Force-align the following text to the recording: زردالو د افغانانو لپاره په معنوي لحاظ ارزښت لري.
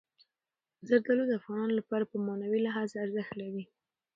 زردالو 0.87 1.23
د 1.27 1.31
افغانانو 1.39 1.77
لپاره 1.79 2.03
په 2.11 2.15
معنوي 2.25 2.59
لحاظ 2.67 2.89
ارزښت 3.03 3.33
لري. 3.41 3.63